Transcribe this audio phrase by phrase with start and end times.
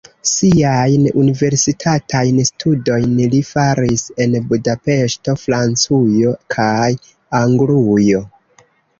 [0.27, 6.87] Siajn universitatajn studojn li faris en Budapeŝto, Francujo kaj
[7.41, 8.23] Anglujo.